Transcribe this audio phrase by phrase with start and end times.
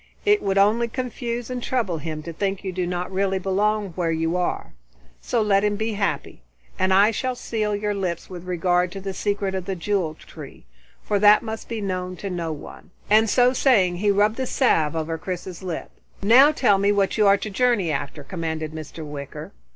[0.25, 4.09] It would only confuse and trouble him to think you do not really belong where
[4.11, 4.73] you are.
[5.21, 6.41] So let him be happy.
[6.79, 10.65] And I shall seal your lips with regard to the secret of the Jewel Tree,
[11.03, 14.95] for that must be known to no one," and so saying he rubbed a salve
[14.95, 15.91] over Chris's lips.
[16.23, 19.05] "Now tell me what you are to journey after," commanded Mr.
[19.05, 19.51] Wicker.